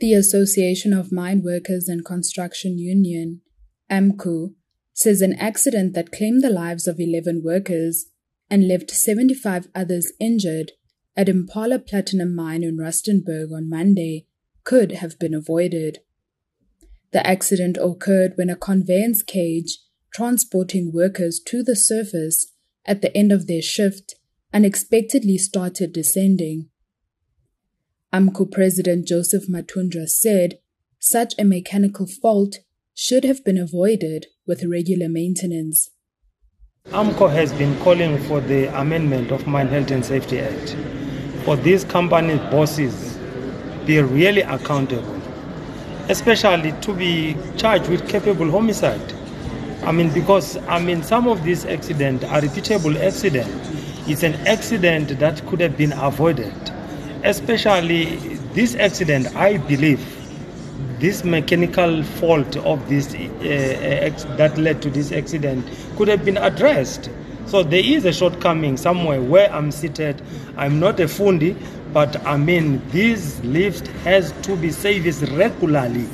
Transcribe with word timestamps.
The 0.00 0.14
Association 0.14 0.92
of 0.92 1.10
Mine 1.10 1.42
Workers 1.42 1.88
and 1.88 2.04
Construction 2.04 2.78
Union, 2.78 3.40
AMCU, 3.90 4.54
says 4.92 5.20
an 5.20 5.32
accident 5.34 5.94
that 5.94 6.12
claimed 6.12 6.40
the 6.40 6.50
lives 6.50 6.86
of 6.86 7.00
11 7.00 7.42
workers 7.44 8.06
and 8.48 8.68
left 8.68 8.92
75 8.92 9.66
others 9.74 10.12
injured 10.20 10.72
at 11.16 11.28
Impala 11.28 11.80
Platinum 11.80 12.32
Mine 12.32 12.62
in 12.62 12.76
Rustenburg 12.76 13.52
on 13.52 13.68
Monday 13.68 14.28
could 14.62 14.92
have 14.92 15.18
been 15.18 15.34
avoided. 15.34 15.98
The 17.10 17.26
accident 17.26 17.76
occurred 17.76 18.34
when 18.36 18.50
a 18.50 18.56
conveyance 18.56 19.24
cage 19.24 19.78
transporting 20.14 20.92
workers 20.94 21.40
to 21.46 21.64
the 21.64 21.74
surface 21.74 22.52
at 22.86 23.02
the 23.02 23.16
end 23.16 23.32
of 23.32 23.48
their 23.48 23.62
shift 23.62 24.14
unexpectedly 24.54 25.38
started 25.38 25.92
descending. 25.92 26.68
AMCU 28.10 28.50
President 28.50 29.06
Joseph 29.06 29.48
Mathunjwa 29.48 30.08
said 30.08 30.60
such 30.98 31.34
a 31.38 31.44
mechanical 31.44 32.06
fault 32.06 32.56
should 32.94 33.22
have 33.22 33.44
been 33.44 33.58
avoided 33.58 34.28
with 34.46 34.64
regular 34.64 35.10
maintenance. 35.10 35.90
AMCU 36.86 37.30
has 37.30 37.52
been 37.52 37.78
calling 37.80 38.16
for 38.22 38.40
the 38.40 38.74
amendment 38.80 39.30
of 39.30 39.46
Mine 39.46 39.68
Health 39.68 39.90
and 39.90 40.02
Safety 40.02 40.40
Act 40.40 40.74
for 41.44 41.56
these 41.56 41.84
company 41.84 42.36
bosses 42.50 43.18
be 43.84 44.00
really 44.00 44.40
accountable, 44.40 45.20
especially 46.08 46.72
to 46.80 46.94
be 46.94 47.36
charged 47.58 47.90
with 47.90 48.08
culpable 48.08 48.50
homicide. 48.50 49.12
I 49.82 49.92
mean, 49.92 50.10
because 50.14 50.56
I 50.66 50.78
mean, 50.78 51.02
some 51.02 51.28
of 51.28 51.44
these 51.44 51.66
accidents 51.66 52.24
are 52.24 52.40
repeatable 52.40 52.96
accidents. 52.96 53.70
It's 54.08 54.22
an 54.22 54.34
accident 54.46 55.18
that 55.18 55.46
could 55.46 55.60
have 55.60 55.76
been 55.76 55.92
avoided 55.92 56.67
especially 57.24 58.16
this 58.54 58.74
accident, 58.74 59.34
I 59.36 59.58
believe 59.58 60.00
this 60.98 61.24
mechanical 61.24 62.02
fault 62.02 62.56
of 62.58 62.88
this 62.88 63.14
uh, 63.14 64.34
that 64.36 64.58
led 64.58 64.82
to 64.82 64.90
this 64.90 65.12
accident 65.12 65.64
could 65.96 66.08
have 66.08 66.24
been 66.24 66.36
addressed. 66.36 67.10
So 67.46 67.62
there 67.62 67.82
is 67.82 68.04
a 68.04 68.12
shortcoming 68.12 68.76
somewhere 68.76 69.22
where 69.22 69.50
I'm 69.52 69.70
seated. 69.70 70.20
I'm 70.56 70.78
not 70.80 71.00
a 71.00 71.04
fundi, 71.04 71.56
but 71.92 72.24
I 72.26 72.36
mean 72.36 72.82
this 72.88 73.40
lift 73.42 73.86
has 74.04 74.32
to 74.42 74.56
be 74.56 74.70
serviced 74.70 75.22
regularly, 75.32 76.06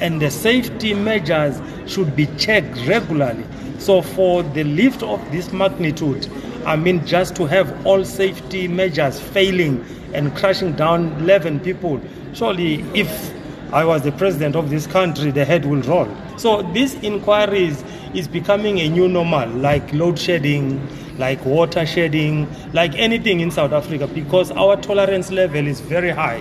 and 0.00 0.20
the 0.20 0.30
safety 0.30 0.94
measures 0.94 1.60
should 1.86 2.16
be 2.16 2.26
checked 2.38 2.76
regularly. 2.86 3.44
So 3.78 4.02
for 4.02 4.42
the 4.42 4.64
lift 4.64 5.02
of 5.02 5.20
this 5.30 5.52
magnitude, 5.52 6.26
I 6.70 6.76
mean 6.76 7.04
just 7.04 7.34
to 7.34 7.46
have 7.46 7.84
all 7.84 8.04
safety 8.04 8.68
measures 8.68 9.18
failing 9.18 9.84
and 10.14 10.32
crashing 10.36 10.74
down 10.74 11.06
11 11.14 11.58
people. 11.58 12.00
Surely, 12.32 12.82
if 12.94 13.34
I 13.72 13.84
was 13.84 14.02
the 14.02 14.12
president 14.12 14.54
of 14.54 14.70
this 14.70 14.86
country, 14.86 15.32
the 15.32 15.44
head 15.44 15.64
will 15.64 15.82
roll. 15.82 16.08
So, 16.36 16.62
these 16.72 16.94
inquiries 17.02 17.82
is 18.14 18.28
becoming 18.28 18.78
a 18.78 18.88
new 18.88 19.08
normal, 19.08 19.48
like 19.48 19.92
load 19.92 20.16
shedding, 20.16 20.80
like 21.18 21.44
water 21.44 21.84
shedding, 21.84 22.46
like 22.72 22.94
anything 22.94 23.40
in 23.40 23.50
South 23.50 23.72
Africa, 23.72 24.06
because 24.06 24.52
our 24.52 24.76
tolerance 24.76 25.32
level 25.32 25.66
is 25.66 25.80
very 25.80 26.10
high. 26.10 26.40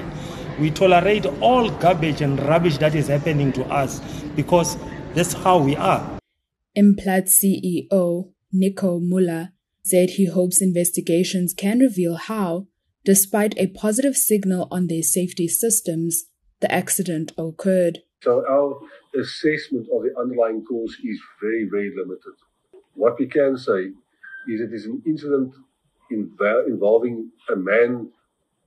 We 0.59 0.69
tolerate 0.69 1.25
all 1.41 1.72
garbage 1.72 2.22
and 2.22 2.39
rubbish 2.41 2.77
that 2.77 2.94
is 2.94 3.07
happening 3.07 3.52
to 3.53 3.66
us 3.66 4.00
because 4.35 4.77
that's 5.16 5.33
how 5.33 5.57
we 5.57 5.75
are. 5.75 6.19
Implats 6.77 7.31
CEO 7.44 8.30
Nico 8.52 9.00
Muller 9.00 9.53
said 9.90 10.12
he 10.12 10.26
hopes 10.26 10.62
investigations 10.62 11.54
can 11.54 11.80
reveal 11.80 12.16
how 12.16 12.68
Despite 13.06 13.58
a 13.58 13.68
positive 13.68 14.16
signal 14.16 14.68
on 14.70 14.88
their 14.88 15.02
safety 15.02 15.48
systems, 15.48 16.26
the 16.59 16.72
accident 16.72 17.31
occurred. 17.38 18.00
So 18.22 18.46
our 18.48 18.78
assessment 19.20 19.88
of 19.94 20.04
the 20.04 20.12
underlying 20.20 20.66
cause 20.66 20.98
is 21.04 21.20
very, 21.42 21.68
very 21.72 21.92
limited. 21.96 22.36
What 22.94 23.18
we 23.18 23.28
can 23.28 23.58
say 23.58 23.92
is 24.48 24.62
it 24.62 24.74
is 24.74 24.86
an 24.86 25.02
incident 25.06 25.53
involving 26.12 27.31
a 27.52 27.56
man 27.56 28.12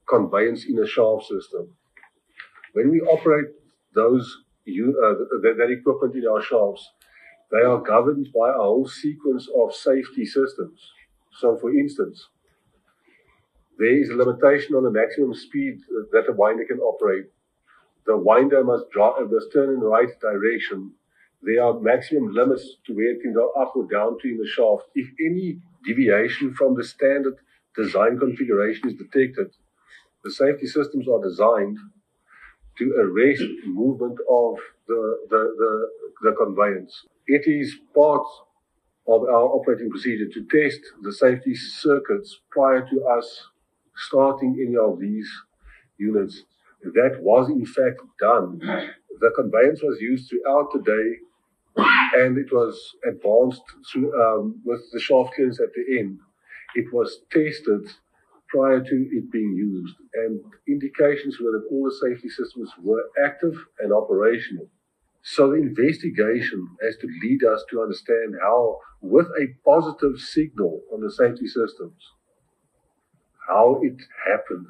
conveyance 0.09 0.65
in 0.65 0.79
a 0.79 0.87
shaft 0.87 1.25
system. 1.27 1.77
When 2.73 2.91
we 2.91 3.01
operate 3.03 3.49
those 3.95 4.39
uh, 4.67 5.15
that, 5.43 5.55
that 5.59 5.71
equipment 5.71 6.15
in 6.15 6.27
our 6.27 6.41
shafts, 6.41 6.91
they 7.51 7.61
are 7.61 7.79
governed 7.79 8.29
by 8.35 8.51
a 8.51 8.63
whole 8.63 8.89
sequence 8.89 9.47
of 9.55 9.75
safety 9.75 10.25
systems. 10.25 10.81
So, 11.41 11.57
for 11.57 11.73
instance, 11.73 12.29
there 13.79 13.99
is 14.01 14.11
a 14.11 14.15
limitation 14.15 14.75
on 14.75 14.85
the 14.85 14.91
maximum 14.91 15.35
speed 15.35 15.79
that 16.13 16.29
a 16.29 16.33
winder 16.33 16.65
can 16.65 16.79
operate. 16.81 17.27
The 18.07 18.17
winder 18.17 18.63
must, 18.65 18.91
draw, 18.91 19.19
must 19.21 19.53
turn 19.53 19.71
in 19.71 19.81
the 19.81 19.87
right 19.87 20.21
direction. 20.21 20.93
There 21.43 21.63
are 21.65 21.81
maximum 21.81 22.33
limits 22.33 22.77
to 22.87 22.95
where 22.95 23.13
it 23.13 23.23
can 23.23 23.33
go 23.33 23.51
up 23.61 23.75
or 23.75 23.89
down 23.89 24.19
to 24.21 24.29
in 24.29 24.39
the 24.39 24.47
shaft. 24.47 24.85
If 24.95 25.09
any 25.21 25.61
deviation 25.85 26.55
from 26.55 26.77
the 26.77 26.85
standard 26.85 27.35
design 27.77 28.19
configuration 28.19 28.91
is 28.91 28.97
detected, 28.97 29.53
the 30.23 30.31
safety 30.31 30.67
systems 30.67 31.09
are 31.09 31.23
designed 31.23 31.79
to 32.79 32.95
arrest 33.01 33.43
movement 33.67 34.19
of 34.31 34.59
the, 34.87 35.19
the, 35.31 35.55
the, 35.59 36.31
the 36.31 36.37
conveyance. 36.37 37.07
It 37.27 37.47
is 37.47 37.77
part 37.95 38.27
of 39.07 39.23
our 39.23 39.47
operating 39.57 39.91
procedure 39.91 40.29
to 40.29 40.47
test 40.47 40.81
the 41.03 41.13
safety 41.13 41.55
circuits 41.55 42.41
prior 42.51 42.87
to 42.89 43.05
us 43.05 43.49
starting 43.97 44.57
any 44.65 44.77
of 44.77 45.01
these 45.01 45.29
units. 45.99 46.45
That 46.83 47.19
was 47.21 47.49
in 47.49 47.65
fact 47.67 48.01
done. 48.21 48.59
The 49.21 49.31
conveyance 49.37 49.83
was 49.83 50.01
used 50.01 50.29
throughout 50.31 50.73
the 50.73 50.83
day 50.83 51.19
and 52.23 52.37
it 52.39 52.53
was 52.53 52.79
advanced 53.07 53.63
through, 53.91 54.13
um, 54.21 54.61
with 54.65 54.81
the 54.93 55.01
shaft 55.01 55.35
clearance 55.35 55.61
at 55.61 55.73
the 55.75 55.99
end. 55.99 56.19
It 56.75 56.93
was 56.93 57.21
tested 57.31 57.89
prior 58.49 58.81
to 58.81 59.09
it 59.13 59.31
being 59.33 59.55
used 59.55 59.97
and 60.15 60.41
indications 60.69 61.39
were 61.41 61.53
that 61.53 61.69
all 61.71 61.85
the 61.85 62.09
safety 62.09 62.29
systems 62.29 62.71
were 62.83 63.03
active 63.25 63.55
and 63.81 63.93
operational. 63.93 64.69
So 65.23 65.51
the 65.51 65.57
investigation 65.57 66.69
has 66.83 66.97
to 66.97 67.07
lead 67.23 67.45
us 67.45 67.65
to 67.71 67.81
understand 67.81 68.35
how, 68.43 68.79
with 69.01 69.27
a 69.41 69.55
positive 69.65 70.19
signal 70.19 70.81
on 70.93 71.01
the 71.01 71.13
safety 71.13 71.47
systems, 71.47 72.03
how 73.49 73.81
it 73.83 74.01
happens 74.27 74.69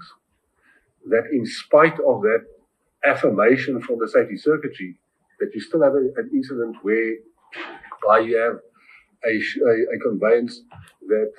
that 1.06 1.24
in 1.32 1.46
spite 1.46 1.98
of 2.06 2.22
that 2.22 2.44
affirmation 3.04 3.80
from 3.80 3.98
the 3.98 4.08
safety 4.08 4.36
circuitry, 4.36 4.96
that 5.40 5.50
you 5.54 5.60
still 5.60 5.82
have 5.82 5.94
a, 5.94 6.04
an 6.16 6.30
incident 6.32 6.76
where 6.82 7.14
uh, 8.10 8.16
you 8.18 8.36
have 8.36 8.58
a, 9.24 9.34
a, 9.34 9.96
a, 9.96 9.98
conveyance 10.00 10.60
that 11.08 11.32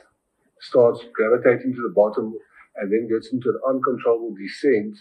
starts 0.59 1.01
gravitating 1.13 1.73
to 1.73 1.81
the 1.81 1.93
bottom 1.95 2.33
and 2.77 2.91
then 2.91 3.07
gets 3.07 3.31
into 3.31 3.49
an 3.49 3.59
uncontrollable 3.67 4.35
descent 4.35 4.97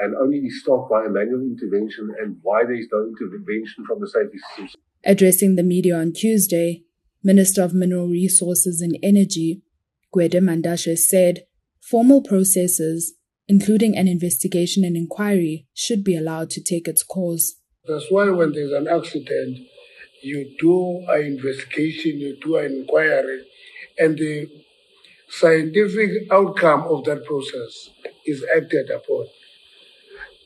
and 0.00 0.14
only 0.16 0.38
is 0.38 0.60
stopped 0.62 0.90
by 0.90 1.04
a 1.04 1.08
manual 1.08 1.42
intervention 1.42 2.14
and 2.20 2.36
why 2.42 2.64
there 2.64 2.74
is 2.74 2.88
no 2.92 3.06
intervention 3.06 3.84
from 3.86 4.00
the 4.00 4.08
safety 4.08 4.38
systems. 4.48 4.76
Addressing 5.04 5.56
the 5.56 5.62
media 5.62 5.96
on 5.96 6.12
Tuesday, 6.12 6.84
Minister 7.22 7.62
of 7.62 7.74
Mineral 7.74 8.08
Resources 8.08 8.80
and 8.80 8.98
Energy, 9.02 9.62
Gwede 10.14 10.40
Mantashe 10.40 10.96
said 10.98 11.44
formal 11.80 12.22
processes, 12.22 13.14
including 13.48 13.96
an 13.96 14.08
investigation 14.08 14.84
and 14.84 14.96
inquiry, 14.96 15.66
should 15.74 16.04
be 16.04 16.16
allowed 16.16 16.50
to 16.50 16.62
take 16.62 16.88
its 16.88 17.02
course. 17.02 17.56
That's 17.86 18.06
why 18.10 18.28
when 18.30 18.52
there's 18.52 18.72
an 18.72 18.88
accident, 18.88 19.58
you 20.22 20.54
do 20.60 21.04
an 21.08 21.22
investigation, 21.22 22.18
you 22.20 22.36
do 22.40 22.56
an 22.56 22.72
inquiry, 22.72 23.44
and 23.98 24.16
the 24.16 24.48
scientific 25.28 26.30
outcome 26.30 26.82
of 26.82 27.04
that 27.04 27.24
process 27.24 27.90
is 28.26 28.44
acted 28.56 28.90
upon. 28.90 29.26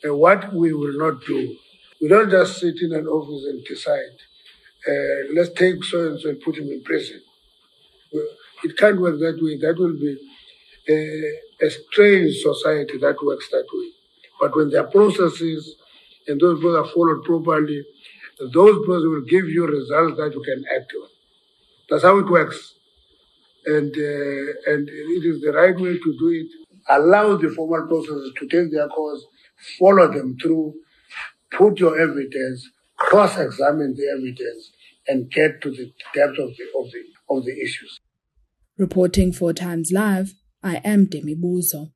And 0.06 0.20
what 0.20 0.54
we 0.54 0.72
will 0.72 0.96
not 0.96 1.24
do, 1.26 1.56
we 2.00 2.06
don't 2.06 2.30
just 2.30 2.60
sit 2.60 2.76
in 2.80 2.92
an 2.92 3.08
office 3.08 3.44
and 3.46 3.64
decide, 3.64 4.16
uh, 4.88 5.34
let's 5.34 5.50
take 5.50 5.82
so 5.82 5.98
and 6.06 6.20
so 6.20 6.28
and 6.28 6.40
put 6.40 6.56
him 6.56 6.68
in 6.68 6.80
prison. 6.84 7.20
It 8.62 8.78
can't 8.78 9.00
work 9.00 9.18
that 9.18 9.38
way. 9.42 9.58
That 9.58 9.76
will 9.76 9.94
be 9.94 10.16
a, 10.88 11.66
a 11.66 11.70
strange 11.70 12.36
society 12.36 12.98
that 12.98 13.16
works 13.20 13.48
that 13.50 13.66
way. 13.72 13.90
But 14.40 14.56
when 14.56 14.70
there 14.70 14.82
are 14.84 14.86
processes 14.86 15.74
and 16.28 16.40
those 16.40 16.60
processes 16.60 16.88
are 16.88 16.94
followed 16.94 17.24
properly, 17.24 17.84
those 18.38 18.86
processes 18.86 19.08
will 19.08 19.22
give 19.22 19.48
you 19.48 19.66
results 19.66 20.18
that 20.18 20.32
you 20.34 20.42
can 20.44 20.64
act 20.76 20.92
on. 21.02 21.08
That's 21.90 22.04
how 22.04 22.16
it 22.18 22.30
works. 22.30 22.74
And, 23.66 23.92
uh, 23.92 24.72
and 24.72 24.88
it 24.88 25.24
is 25.26 25.40
the 25.40 25.52
right 25.52 25.74
way 25.74 25.98
to 25.98 26.18
do 26.22 26.28
it. 26.28 26.65
Allow 26.88 27.36
the 27.36 27.48
formal 27.50 27.86
processes 27.86 28.32
to 28.38 28.46
take 28.46 28.72
their 28.72 28.88
course, 28.88 29.24
follow 29.78 30.12
them 30.12 30.36
through, 30.40 30.74
put 31.50 31.80
your 31.80 31.98
evidence, 31.98 32.68
cross-examine 32.96 33.94
the 33.94 34.06
evidence, 34.08 34.70
and 35.08 35.30
get 35.30 35.60
to 35.62 35.70
the 35.70 35.92
depth 36.14 36.38
of 36.38 36.56
the, 36.56 36.64
of 36.78 36.90
the, 36.90 37.02
of 37.30 37.44
the 37.44 37.60
issues. 37.60 38.00
Reporting 38.78 39.32
for 39.32 39.52
Times 39.52 39.90
Live, 39.90 40.34
I 40.62 40.76
am 40.84 41.06
Demi 41.06 41.34
Buzo. 41.34 41.92